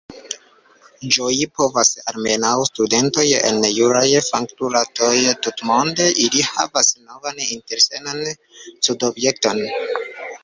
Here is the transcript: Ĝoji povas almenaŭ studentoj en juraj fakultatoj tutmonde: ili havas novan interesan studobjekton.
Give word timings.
Ĝoji 1.15 1.43
povas 1.57 1.91
almenaŭ 2.11 2.53
studentoj 2.69 3.25
en 3.49 3.67
juraj 3.71 4.05
fakultatoj 4.29 5.13
tutmonde: 5.47 6.07
ili 6.25 6.45
havas 6.49 6.91
novan 7.09 7.45
interesan 7.49 8.11
studobjekton. 8.63 9.63